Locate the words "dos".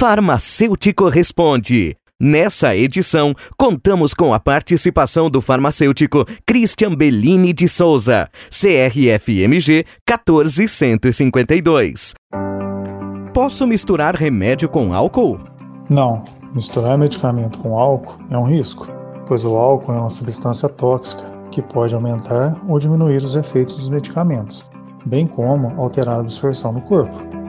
23.76-23.90